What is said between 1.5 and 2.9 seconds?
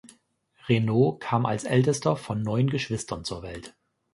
Ältester von neun